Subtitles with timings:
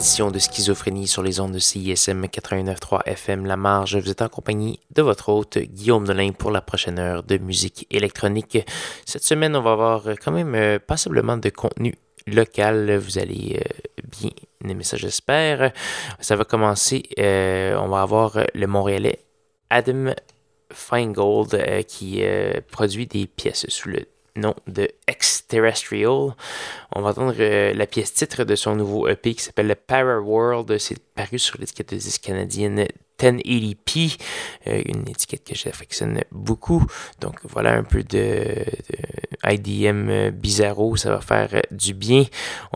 [0.00, 3.98] édition de Schizophrénie sur les ondes de CISM 89.3 FM La Marge.
[3.98, 7.86] Vous êtes en compagnie de votre hôte Guillaume Nolin pour la prochaine heure de musique
[7.90, 8.66] électronique.
[9.04, 11.96] Cette semaine, on va avoir quand même euh, passablement de contenu
[12.26, 12.96] local.
[12.96, 14.30] Vous allez euh, bien
[14.70, 15.70] aimer ça, j'espère.
[16.18, 17.02] Ça va commencer.
[17.18, 19.18] Euh, on va avoir le Montréalais
[19.68, 20.14] Adam
[20.72, 22.22] Feingold qui
[22.70, 24.06] produit des pièces sous le
[24.36, 26.34] nom de Exterrestrial.
[26.94, 30.20] On va entendre euh, la pièce titre de son nouveau EP qui s'appelle le Para
[30.20, 30.78] World.
[30.78, 32.86] C'est paru sur l'étiquette de disque canadienne
[33.18, 34.18] 1080p,
[34.66, 36.84] euh, une étiquette que j'affectionne beaucoup.
[37.20, 38.64] Donc voilà un peu de,
[39.44, 42.24] IDM euh, bizarro, ça va faire du bien.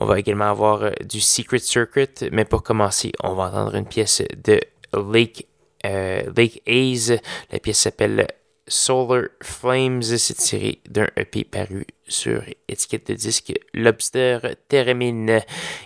[0.00, 4.22] On va également avoir du Secret Circuit, mais pour commencer, on va entendre une pièce
[4.44, 4.60] de
[4.92, 5.46] Lake,
[5.82, 7.18] Lake Haze.
[7.50, 8.26] La pièce s'appelle
[8.66, 15.40] Solar Flames, c'est tiré d'un EP paru sur étiquette de disque Lobster Terramine.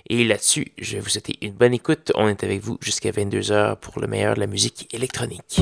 [0.09, 2.13] Et là-dessus, je vais vous souhaiter une bonne écoute.
[2.15, 5.61] On est avec vous jusqu'à 22h pour le meilleur de la musique électronique.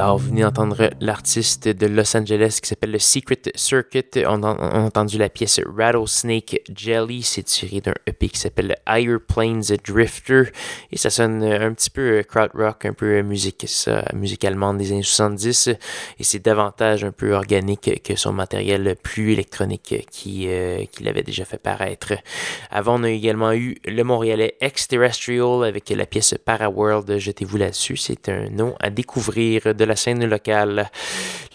[0.00, 4.02] Alors, vous venez d'entendre l'artiste de Los Angeles qui s'appelle le Secret Circuit.
[4.26, 7.22] On a, entendu la pièce Rattlesnake Jelly.
[7.22, 10.44] C'est tiré d'un EP qui s'appelle Higher Planes Drifter.
[10.90, 14.90] Et ça sonne un petit peu crowd rock, un peu musique, ça, musique allemande des
[14.92, 15.68] années 70.
[15.68, 21.44] Et c'est davantage un peu organique que son matériel plus électronique qu'il euh, avait déjà
[21.44, 22.14] fait paraître.
[22.70, 27.18] Avant, on a également eu le Montréalais Exterrestrial avec la pièce Paraworld.
[27.18, 27.98] Jetez-vous là-dessus.
[27.98, 30.90] C'est un nom à découvrir de scène locale.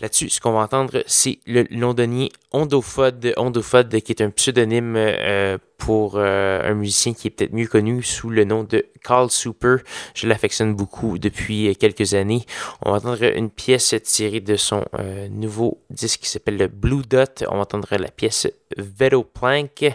[0.01, 5.57] Là-dessus, ce qu'on va entendre, c'est le londonien Ondofod, Ondofod qui est un pseudonyme euh,
[5.77, 9.77] pour euh, un musicien qui est peut-être mieux connu sous le nom de Carl Super.
[10.13, 12.45] Je l'affectionne beaucoup depuis quelques années.
[12.81, 17.03] On va entendre une pièce tirée de son euh, nouveau disque qui s'appelle le Blue
[17.09, 17.45] Dot.
[17.49, 19.85] On va entendre la pièce Veto Plank.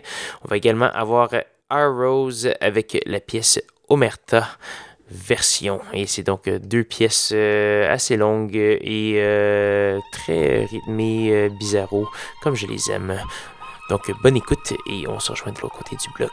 [0.44, 1.31] On va également avoir
[1.70, 4.46] R Rose avec la pièce Omerta
[5.11, 5.81] version.
[5.92, 12.09] Et c'est donc euh, deux pièces euh, assez longues et euh, très rythmées, bizarro,
[12.42, 13.18] comme je les aime.
[13.88, 16.31] Donc bonne écoute et on se rejoint de l'autre côté du bloc.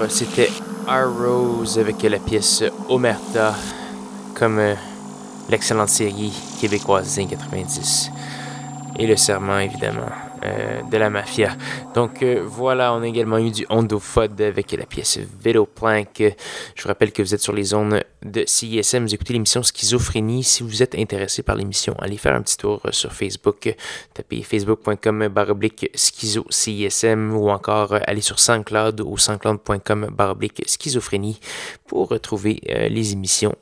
[0.00, 0.50] Euh, c'était
[0.86, 3.54] Rose avec la pièce Omerta,
[4.34, 4.74] comme euh,
[5.48, 8.10] l'excellente série québécoise des années 90.
[8.98, 10.08] Et le serment, évidemment.
[10.44, 11.56] Euh, de la mafia.
[11.94, 16.22] Donc voilà, on a également eu du Hondo Fod avec la pièce Vélo Plank.
[16.74, 18.02] Je vous rappelle que vous êtes sur les zones
[18.46, 20.42] CISM, vous écoutez l'émission Schizophrénie.
[20.42, 23.74] Si vous êtes intéressé par l'émission, allez faire un petit tour euh, sur Facebook,
[24.12, 31.38] tapez facebook.com baroblique schizo CISM ou encore allez sur SoundCloud ou soundcloud.com baroblique schizophrénie
[31.86, 32.60] pour retrouver
[32.90, 33.54] les émissions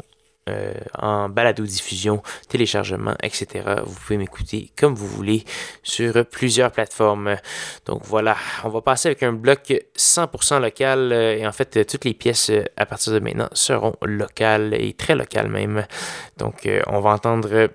[0.49, 3.77] euh, en balado-diffusion, téléchargement, etc.
[3.87, 5.45] Vous pouvez m'écouter comme vous voulez
[5.85, 7.37] sur plusieurs plateformes.
[7.87, 12.05] Donc voilà, on va passer avec un bloc 100% local euh, et en fait toutes
[12.05, 15.87] les pièces euh, à partir de maintenant seront locales et très locales même.
[16.39, 17.69] Donc on va entendre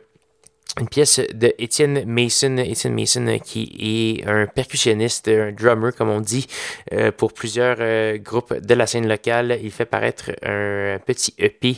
[0.80, 2.58] une pièce de Étienne Mason.
[2.58, 6.48] Étienne Mason euh, qui est un percussionniste, un drummer comme on dit,
[6.94, 9.60] euh, pour plusieurs euh, groupes de la scène locale.
[9.62, 11.78] Il fait paraître un petit EP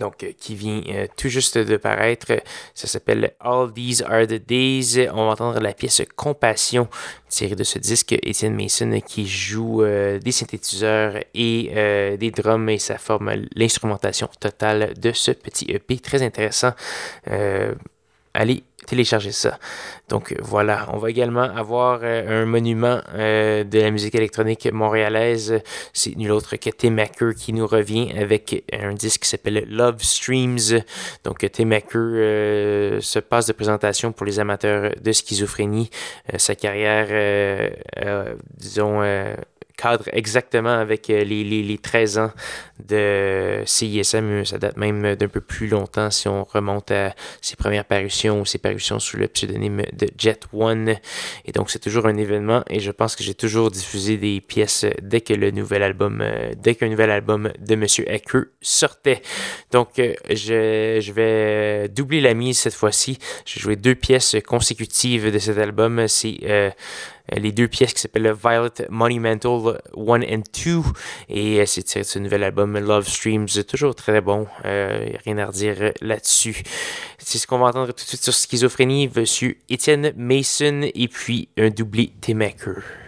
[0.00, 2.32] donc euh, qui vient euh, tout juste de paraître.
[2.74, 5.08] Ça s'appelle All These Are the Days.
[5.12, 6.88] On va entendre la pièce Compassion
[7.28, 8.12] tirée de ce disque.
[8.12, 14.94] Étienne Mason qui joue euh, des synthétiseurs et des drums et ça forme l'instrumentation totale
[14.98, 16.72] de ce petit EP très intéressant.
[18.34, 19.58] allez télécharger ça.
[20.08, 24.68] Donc euh, voilà, on va également avoir euh, un monument euh, de la musique électronique
[24.72, 25.62] montréalaise.
[25.92, 30.02] C'est nul autre que Tim Macker qui nous revient avec un disque qui s'appelle Love
[30.02, 30.82] Streams.
[31.24, 35.90] Donc Tim Macker se passe de présentation pour les amateurs de schizophrénie.
[36.36, 37.08] sa carrière,
[38.56, 39.02] disons,
[39.76, 42.30] cadre exactement avec les, les, les, 13 ans
[42.86, 44.44] de CISM.
[44.44, 48.44] Ça date même d'un peu plus longtemps si on remonte à ses premières parutions ou
[48.44, 50.96] ses parutions sous le pseudonyme de Jet One.
[51.44, 54.86] Et donc, c'est toujours un événement et je pense que j'ai toujours diffusé des pièces
[55.02, 59.22] dès que le nouvel album, euh, dès qu'un nouvel album de Monsieur Hacker sortait.
[59.72, 63.18] Donc, euh, je, je vais doubler la mise cette fois-ci.
[63.44, 66.06] J'ai joué deux pièces consécutives de cet album.
[66.08, 66.70] C'est euh,
[67.32, 70.82] les deux pièces qui s'appellent Violet Monumental 1 and 2
[71.28, 74.46] et c'est tiré de ce nouvel album Love Streams, toujours très bon.
[74.64, 76.62] Euh, rien à redire là-dessus.
[77.18, 81.48] C'est ce qu'on va entendre tout de suite sur Schizophrénie, Monsieur Étienne Mason et puis
[81.56, 83.03] un doublé T-Maker.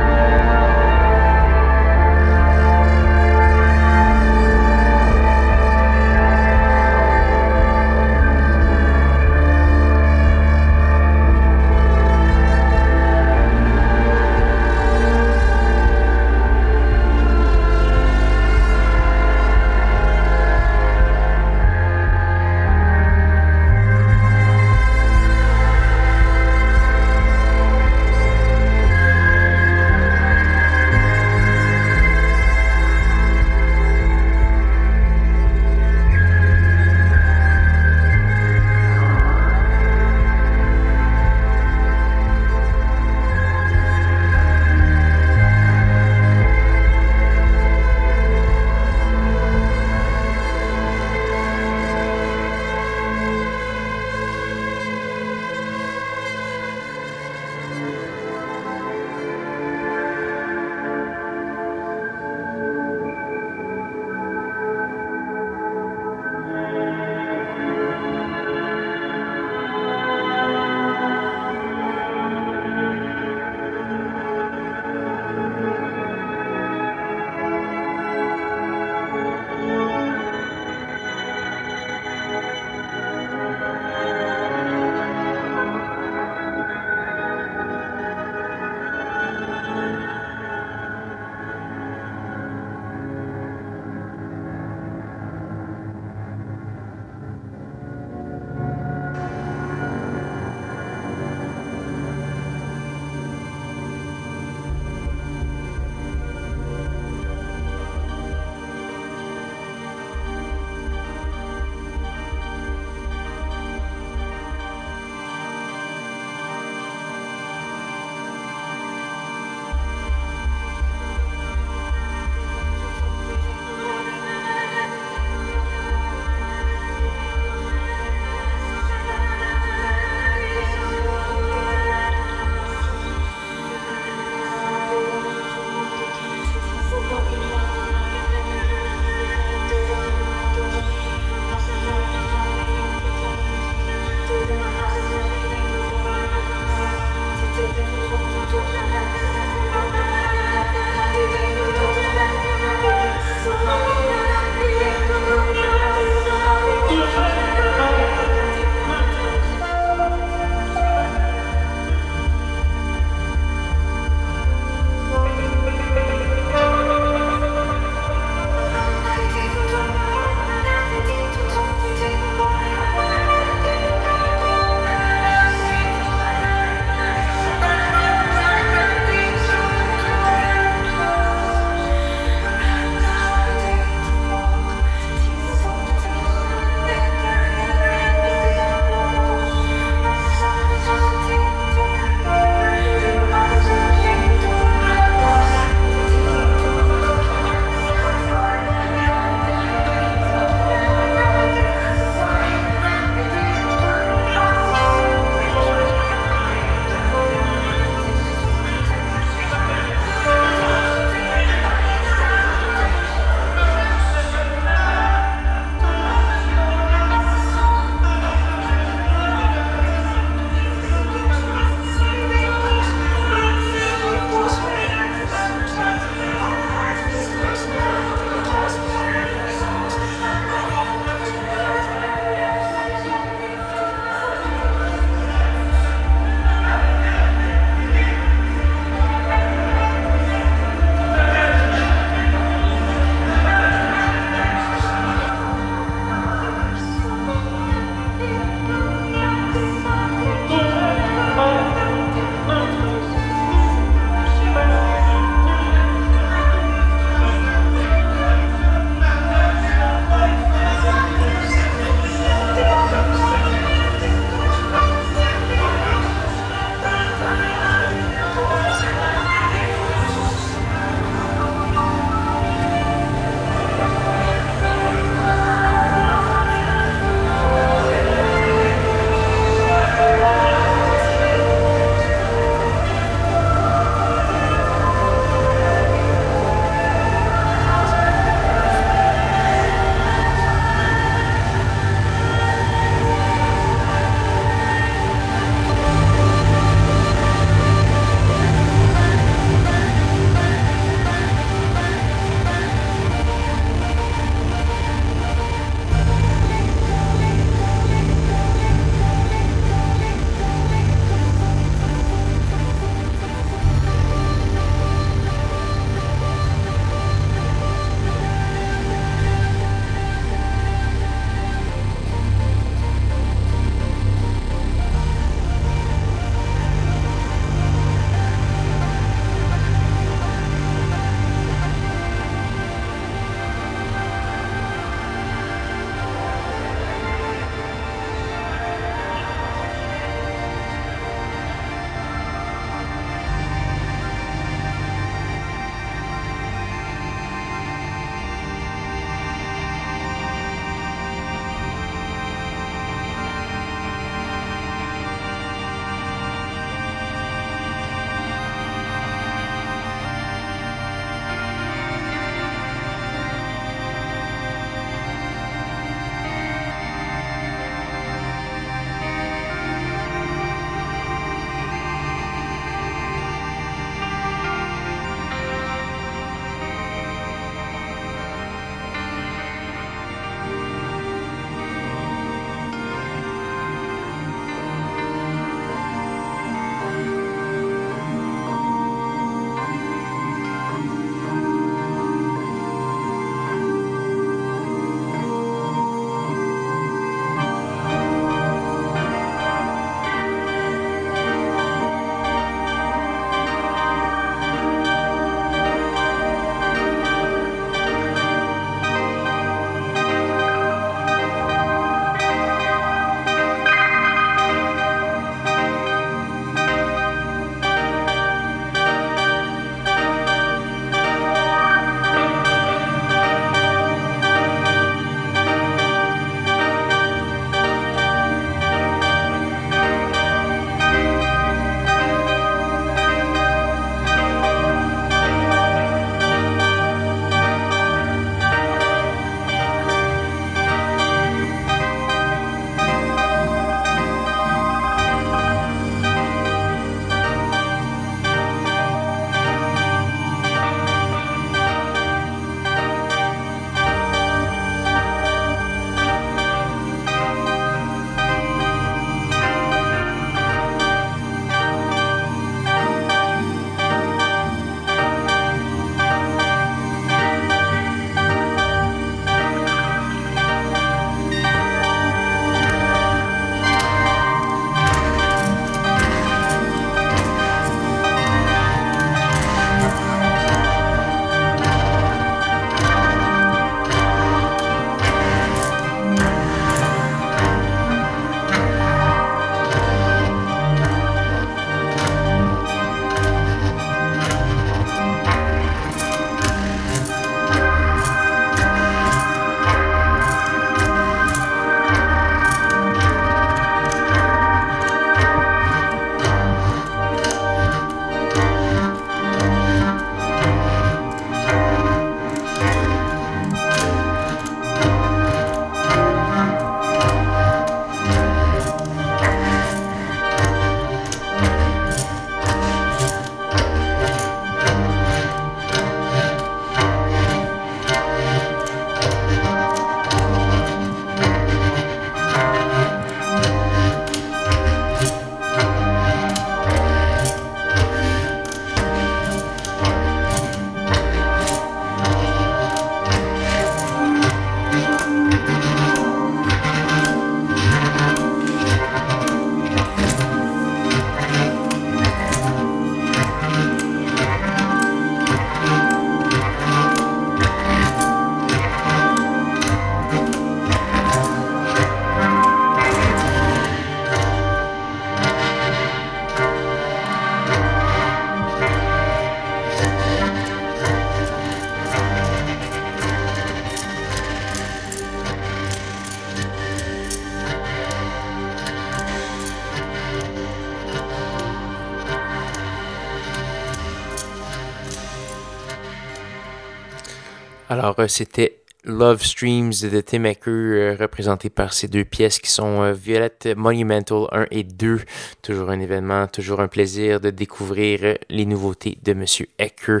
[587.70, 592.82] Alors, c'était Love Streams de Tim Acker, euh, représenté par ces deux pièces qui sont
[592.82, 595.00] euh, Violette Monumental 1 et 2.
[595.42, 600.00] Toujours un événement, toujours un plaisir de découvrir les nouveautés de Monsieur Acker.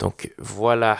[0.00, 0.98] Donc voilà,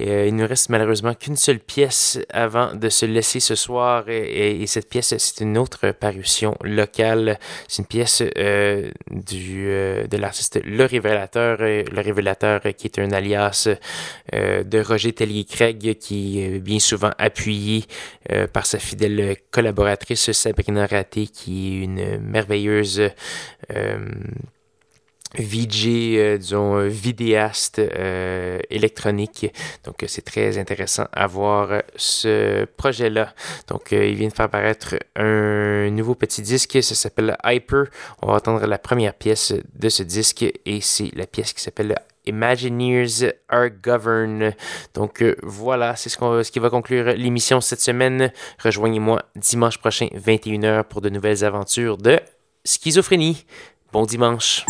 [0.00, 4.08] euh, il ne reste malheureusement qu'une seule pièce avant de se laisser ce soir.
[4.08, 7.38] Et, cette pièce, c'est une autre parution locale.
[7.68, 11.58] C'est une pièce du, de l'artiste Le Révélateur.
[11.60, 13.68] Le Révélateur qui est un alias
[14.32, 17.84] de Roger Tellier-Craig qui bien souvent appuyé
[18.32, 23.10] euh, par sa fidèle collaboratrice Sabrina Raté, qui est une merveilleuse
[23.70, 23.98] euh,
[25.36, 27.80] VJ, euh, disons, vidéaste
[28.70, 29.52] électronique.
[29.84, 33.34] Donc, c'est très intéressant à voir ce projet-là.
[33.68, 36.82] Donc, il vient de faire apparaître un nouveau petit disque.
[36.82, 37.84] Ça s'appelle Hyper.
[38.22, 41.94] On va entendre la première pièce de ce disque et c'est la pièce qui s'appelle
[42.26, 44.54] Imagineers are governed.
[44.94, 48.32] Donc euh, voilà, c'est ce, ce, qui va conclure l'émission cette semaine.
[48.62, 52.20] Rejoignez-moi dimanche prochain, 21h, pour de nouvelles aventures de
[52.64, 53.44] schizophrénie.
[53.92, 54.64] Bon dimanche.